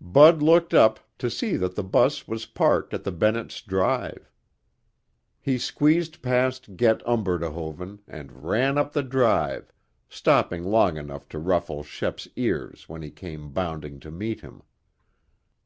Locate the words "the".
1.74-1.82, 3.04-3.12, 8.94-9.02